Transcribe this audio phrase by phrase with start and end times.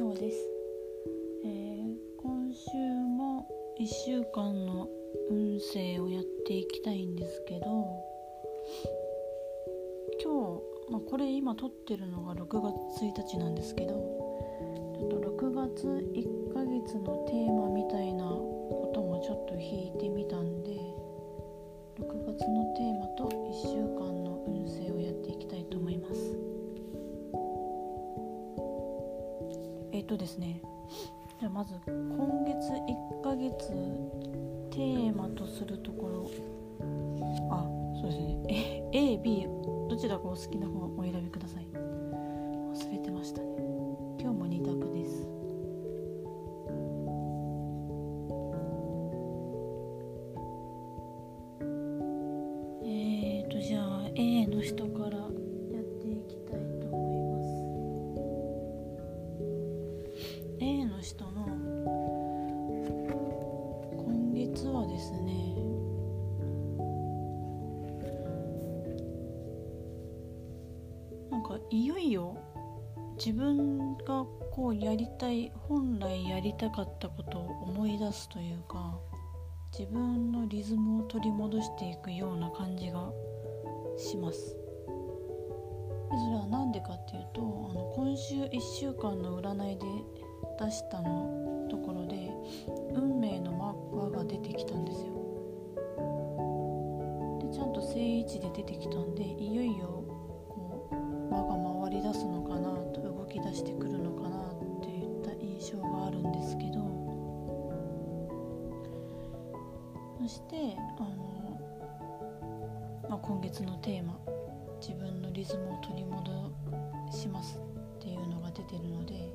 [0.00, 0.48] 翔です、
[1.44, 2.70] えー、今週
[3.18, 3.46] も
[3.78, 4.88] 1週間の
[5.28, 7.66] 運勢をやっていきたいんですけど
[10.24, 10.56] 今
[10.88, 18.89] 日、まあ、これ今撮ってるのが6月1日なんですけどちょっと6月1ヶ月のテーマみたいなこ
[30.10, 30.60] とですね
[31.38, 33.68] じゃあまず今月1ヶ月
[34.70, 36.30] テーマとするところ
[37.52, 37.64] あ
[38.00, 38.82] そうですね。
[38.92, 41.89] AB どちらがお好きな方をお選びください。
[73.22, 78.98] 自分がこうやりたい本来やりたかったことを思い出すというか
[79.78, 83.12] 自分のリズムを取り戻していくような感じが
[83.98, 84.56] します。
[86.10, 89.84] でそれは何でかっていうとあの今週1週間の占いで
[90.58, 92.30] 出したのところで
[92.94, 93.52] 運命の
[93.92, 95.12] 輪が出てきたんですよ。
[97.42, 99.24] でちゃんと正位置で出てきたんで
[103.60, 106.80] してくるのかなっていった印象があるんですけど。
[110.18, 111.60] そしてあの、
[113.08, 114.18] まあ、今月のテーマ
[114.80, 116.30] 「自分のリズムを取り戻
[117.10, 117.58] します」
[117.98, 119.34] っていうのが出てるので、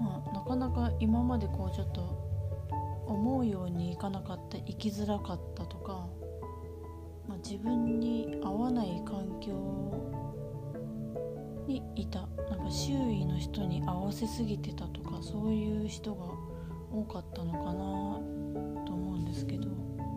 [0.00, 2.02] まあ、なかなか今までこうちょっと
[3.06, 6.06] 思うようにいかなかった生きづらかったとか、
[7.28, 9.52] まあ、自分に合わない環境
[11.66, 12.20] にいた。
[12.50, 16.26] なんか周囲の人に合わせすぎてたとかそういう人が
[16.92, 19.68] 多かったのかなと思うんですけど、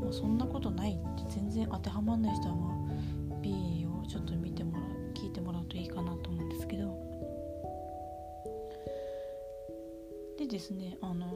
[0.02, 7.10] まあ、そんなことないって全然当てはまんない人は、まあ、B をちょっと見てもらう聞いてもらうといいかなと思うんですけど。
[10.38, 11.28] でですねあの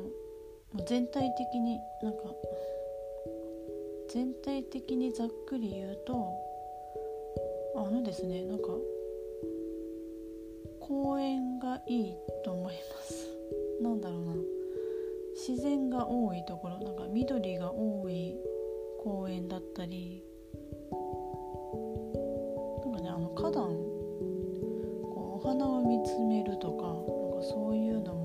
[0.87, 2.19] 全体的になんか
[4.09, 6.13] 全体的にざっくり言うと
[7.75, 8.67] あのですねなんか
[10.85, 13.29] 公園がいいと思います。
[13.81, 14.33] なんだろうな。
[15.33, 16.79] 自然が多いところ。
[16.79, 18.35] なんか緑が多い
[19.01, 20.21] 公園だったり。
[22.83, 23.63] なんかねあの花壇。
[25.13, 26.95] こうお花を見つめるとかなん
[27.39, 28.22] かそういうのも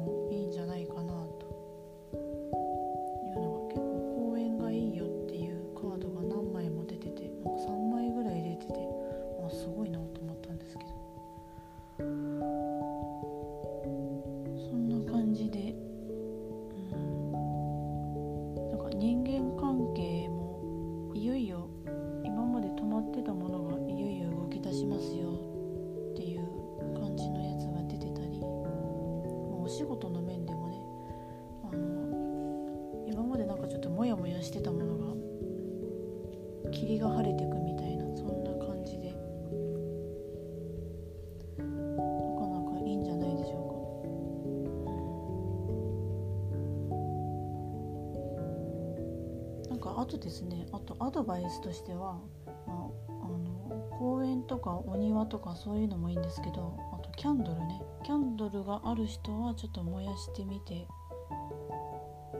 [49.68, 52.18] なんかあとですねあとアドバイスとしては、
[52.66, 57.82] まあ、あの公園とかお庭とかそういうのもいいんですけどあとキャンドルね。
[58.04, 60.86] キャンドルがある人はちょっと燃やしてみて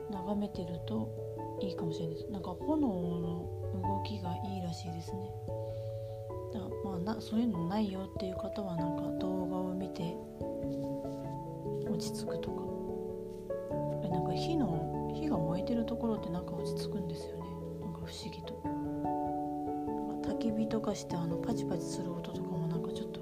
[0.09, 1.09] 眺めてると
[1.61, 2.31] いいかもしれないです。
[2.31, 3.45] なんか炎の
[3.83, 5.29] 動きがいいらしいですね。
[6.53, 10.15] だまあなそういうのないよっていう方はなんか動画を見て
[11.87, 12.69] 落ち着くとか。
[14.09, 14.78] なんか火の
[15.69, 17.43] てるところってなんか落ち着くんですよね。
[17.79, 18.59] なんか不思議と。
[18.65, 18.71] な
[20.17, 23.21] んか焚き火とかしてあのパチパチする音とかもなんかちょっと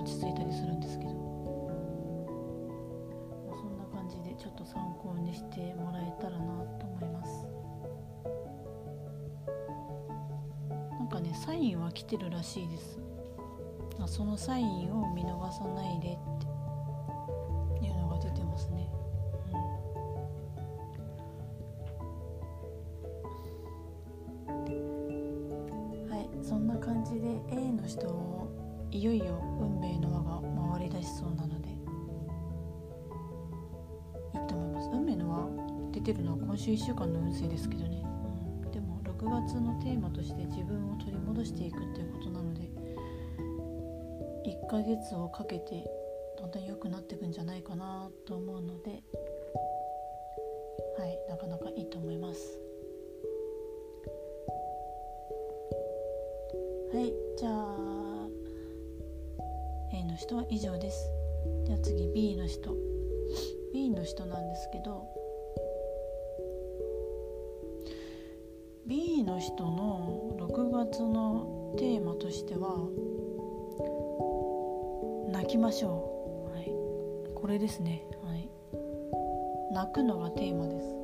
[0.00, 1.12] 落ち着いたりするんですけど、
[3.46, 7.46] まあ、そんな感じでちょっと参考にしてもらえたらなと思います。
[10.98, 12.98] なんかねサインは来てるらしいです。
[14.06, 16.18] そのサインを見逃さないでっ
[27.24, 28.50] で A の人を
[28.90, 30.42] いよいよ運命の輪が
[30.76, 31.76] 回りだしそうなのでいい
[34.46, 34.90] と思います。
[34.92, 35.48] 運命の輪
[35.92, 38.02] 出てるのは今週1週間の運勢ですけどね、
[38.64, 42.68] うん、でも6月のテーマとして自分を取り戻していくっていうことなので
[44.46, 45.82] 1ヶ月をかけて
[46.38, 49.02] どんどん良くなっていくんじゃないかなと思うので
[50.98, 52.63] はいなかなかいいと思います。
[56.94, 58.28] はいじゃあ
[59.92, 61.10] A の人は以上です。
[61.66, 62.72] では次 B の人。
[63.72, 65.04] B の人なんですけど
[68.86, 72.88] B の人の6月のテーマとしては
[75.32, 76.70] 泣きましょう、はい、
[77.34, 78.48] これですね、はい、
[79.74, 81.03] 泣くのがテーマです。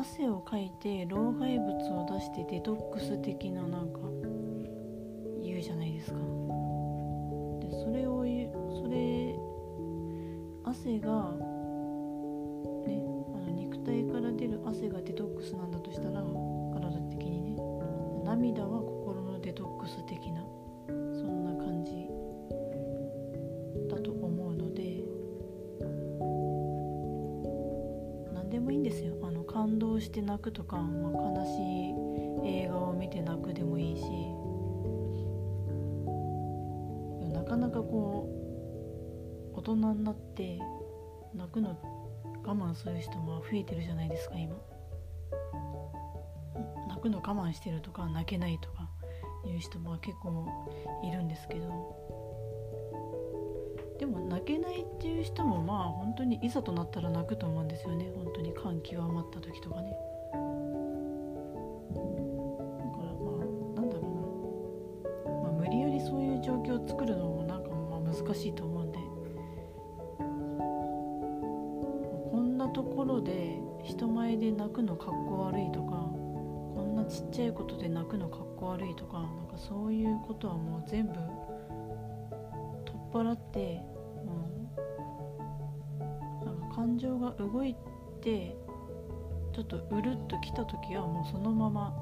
[0.00, 3.98] 汗をかいて老廃物を出してデトックス的ななんか
[5.44, 6.16] 言うじゃないですか。
[6.16, 8.52] でそれを言う
[8.82, 9.36] それ
[10.64, 11.34] 汗が
[12.86, 13.02] ね
[13.34, 17.56] あの肉体から出る汗がデトックスなんだとしたら体的にね
[18.24, 20.42] 涙は心のデトックス的な
[30.20, 34.02] て泣くとか、まあ、悲しい映画を見て泣くでもいいし
[37.32, 38.28] なかなかこ
[39.54, 40.58] う大人になって
[41.34, 41.76] 泣くの
[42.44, 44.56] 我慢する人も増えてるじゃないですか今。
[46.88, 48.88] 泣くの我慢してるとか泣けないとか
[49.46, 50.46] いう人も結構
[51.04, 51.68] いるんですけど。
[53.98, 58.10] でも泣けないっていう人もまあ本当にいざとなったら泣くと思うんですよね。
[58.14, 59.92] 本当に感極まった時とかね。
[68.30, 68.98] 難しいと思うんで。
[72.30, 81.14] こんなところで人前で泣くのかっこ悪いとかこんなちっちゃいことで泣くのかっこ悪いとかなんかそういうことはもう全部
[82.84, 83.82] 取っ払って
[84.24, 84.48] も
[85.98, 87.74] うなんか感情が動い
[88.20, 88.56] て
[89.52, 91.92] ちょっとうるっときた時はもうそのまま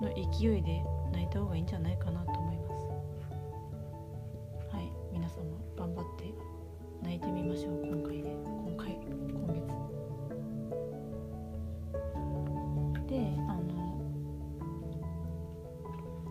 [0.00, 2.53] の勢いで泣いた方がいいんじゃないかなと思います。
[7.14, 8.30] いてみましょう今回で。
[8.32, 9.62] 今回今月。
[13.08, 14.00] であの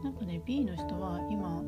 [0.04, 1.64] なんかね B の人は今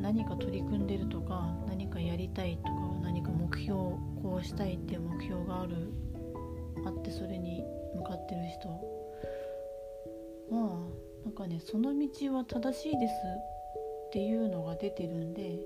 [0.00, 2.70] 何か取り組んでるとか何かやりたいとか
[3.02, 3.78] 何か目標
[4.22, 5.92] こうしたいっていう目標がある
[6.84, 7.62] あってそれに
[7.94, 8.68] 向かってる人
[10.50, 10.88] は
[11.24, 13.12] なんかねその道は正しいです
[14.08, 15.60] っていうのが出てるんで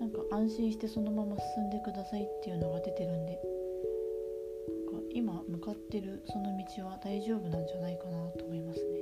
[0.00, 3.38] なんか安心してそのまま進んでくださいっていうのが出てるんで
[4.66, 9.00] なんか今向かってるその道は大丈夫なんじゃないかなと思いますね。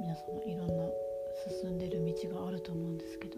[0.00, 0.84] 皆様いろんな
[1.60, 3.36] 進んでる道があると思うんですけど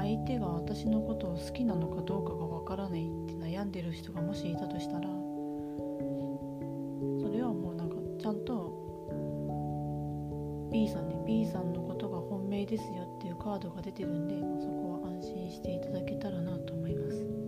[0.00, 5.00] 相手が私のことを好きなのかどうかがわからないって悩んでる人がもしいたとしたら
[7.20, 8.80] それはもうなんかちゃんと
[10.72, 17.39] B さんね B さんのことが本命ですよっていうカードが出てるんでそこは安心していただけたらなと思います。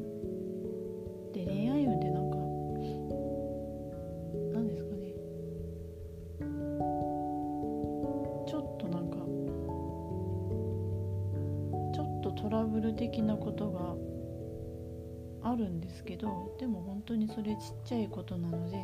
[12.43, 18.77] トラブル的なことがあるんですけどでも本当にそれちっちゃいことなので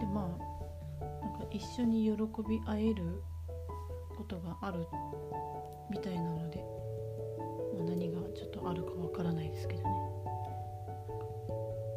[0.00, 0.36] でま
[1.00, 2.12] あなんか一緒に喜
[2.42, 3.22] び合える
[4.16, 4.84] ことがある
[5.92, 6.64] みたいなので、
[7.78, 9.88] まあ、何がちょっとあるかわからないですけどね。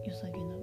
[0.05, 0.55] 良さげな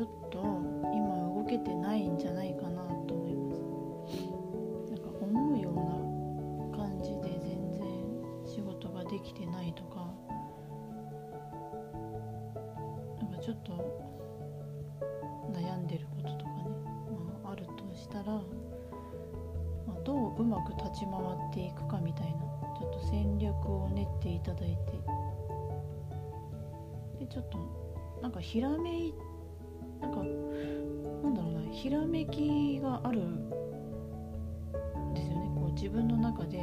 [0.00, 0.38] ちょっと
[0.94, 3.60] 今動けてないんじゃないかなと思います。
[4.90, 5.74] なんか思うよう
[6.72, 7.82] な感じで全然
[8.46, 10.10] 仕事ができてないとか。
[13.20, 13.72] なんかちょっと
[15.52, 16.64] 悩んでることとかね、
[17.42, 18.42] まあ、あるとしたら、ま
[19.98, 21.12] あ、どううまく立ち回
[21.50, 22.40] っていくかみたいな。
[22.78, 24.92] ちょっと戦略を練っていただいて。
[27.18, 27.58] でちょっと
[28.22, 29.29] なんかひらめいて
[30.00, 30.18] なんか
[31.22, 33.50] なんだろうなひらめきがあるん
[35.14, 35.50] ですよね。
[35.54, 36.58] こう自分の中で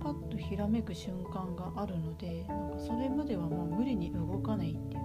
[0.00, 5.00] パッとひらめく瞬間があるのでなんかそれまではもう無理に動かないっていう。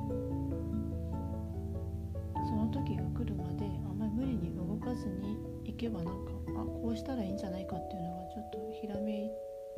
[2.48, 9.30] その時が来るまであんまり無理に動かずにいけばなんかあこうしたらいいんじゃないかっていうのがちょっとひらめい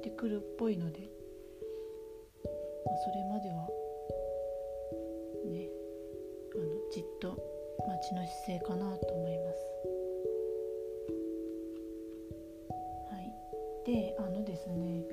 [0.03, 1.09] てくるっぽいので、
[2.85, 3.67] まあ、それまでは
[8.47, 9.59] 待ちの姿勢かなと思います。
[13.11, 13.33] はい、
[13.85, 15.03] であのですね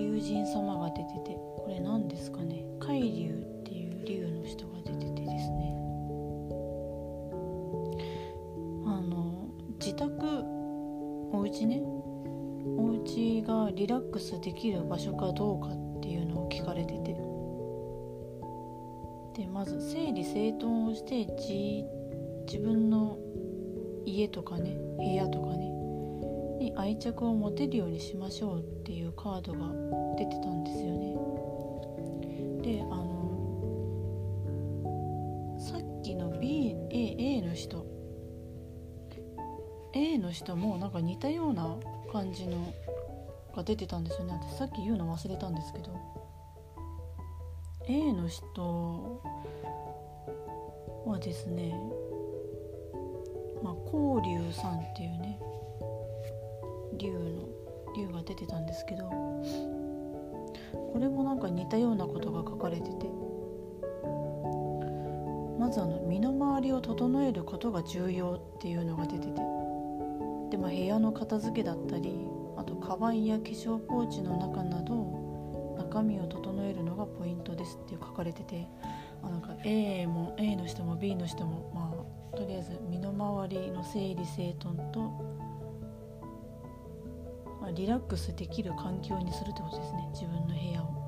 [0.00, 2.64] 龍神様が出ててこれ何ですかね？
[2.80, 5.74] 海龍っていう龍の人が出ててですね。
[8.86, 10.42] あの自宅
[11.32, 11.82] お家ね？
[12.78, 17.14] お家がリラックスできる場所かどうかっていうのを聞かれてて。
[19.36, 21.84] でまず整理整頓をしてじ
[22.46, 23.16] 自分の
[24.04, 25.69] 家とかね部屋とかね
[26.70, 29.58] に愛着を持てるようにしましょうっていうカードが
[30.16, 31.14] 出てたんですよね。
[32.62, 33.16] であの
[35.58, 37.86] さっきの BAA の人。
[39.92, 41.76] A の人もなんか似たような
[42.12, 42.72] 感じの
[43.56, 44.38] が出てたんですよね。
[44.40, 45.90] 私さっき言うの忘れたんですけど。
[47.88, 49.20] A の人
[51.06, 51.74] はですね
[53.64, 55.19] まあ光龍さんっていう
[58.30, 63.06] 出てたんですけどこれもなんか似たようなことが書かれてて
[65.58, 69.32] まずあの身の回りを整えることが重要っていうのが出てて
[70.50, 78.68] で、ま、部屋の片付けだったりあとカバンや化粧ポーチの中など中身を整えるのがポイントですって書かれてて
[79.24, 81.92] あなんか A も A の人も B の人もま
[82.32, 85.49] あとりあえず身の回りの整理整頓と、
[87.60, 91.00] まあ、リラックスできる環境にするってことですね自分の部屋を。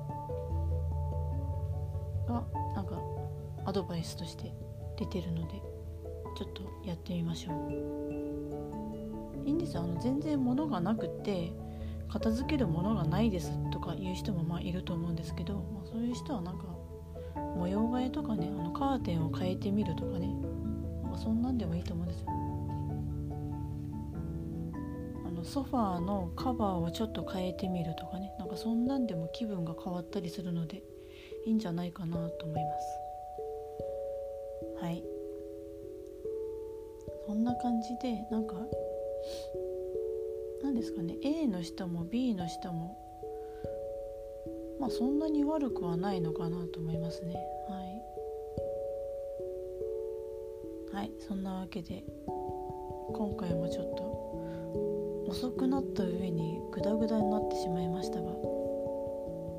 [2.27, 2.45] が
[2.75, 3.01] なんか
[3.65, 4.53] アドバイスとして
[4.97, 5.61] 出てるので
[6.37, 7.93] ちょっとやってみましょう。
[9.45, 11.51] いいんですよあの全然物がなくて
[12.07, 16.65] 片付けるものがないですとかいう人もまあいると思うんですけど、まあ、そういう人はなんか
[17.57, 20.27] 模様替えとかねあのカーテンを変えてみるとかね
[21.01, 22.27] なんかそんなんでもいいと思うんですよ
[25.43, 28.31] のソファーのカバーをちょっと変えてみるとかね。
[28.39, 30.81] なんかそんなんでも気分が変わったりするので
[31.45, 32.87] いいんじゃないかなと思います。
[34.85, 35.03] はい。
[37.27, 38.55] そんな感じでなんか
[40.63, 41.17] 何ですかね。
[41.21, 42.97] A の人も B の人も
[44.79, 47.35] まあそんなに悪くはないのかなと思いますね。
[47.67, 47.81] は
[50.93, 50.95] い。
[50.95, 51.11] はい。
[51.19, 52.05] そんなわけで
[53.13, 54.12] 今回もちょっと
[55.33, 58.29] 遅くなった上にグダグダになってしまいましたが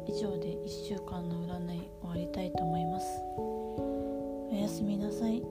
[0.06, 3.06] 以上で1週間の占い終わりたいと思います。
[3.36, 5.42] おやすみなさい。